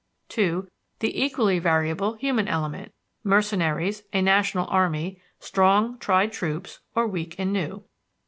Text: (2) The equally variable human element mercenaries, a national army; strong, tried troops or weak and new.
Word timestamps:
(2) 0.29 0.67
The 0.97 1.23
equally 1.23 1.59
variable 1.59 2.13
human 2.13 2.47
element 2.47 2.91
mercenaries, 3.23 4.01
a 4.11 4.19
national 4.23 4.65
army; 4.67 5.21
strong, 5.39 5.99
tried 5.99 6.31
troops 6.31 6.79
or 6.95 7.05
weak 7.05 7.35
and 7.37 7.53
new. 7.53 7.83